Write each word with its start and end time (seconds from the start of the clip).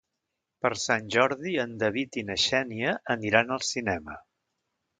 Per 0.65 0.69
Sant 0.83 1.11
Jordi 1.15 1.53
en 1.65 1.75
David 1.83 2.19
i 2.21 2.25
na 2.31 2.39
Xènia 2.47 2.97
aniran 3.17 3.55
al 3.59 3.65
cinema. 3.71 4.21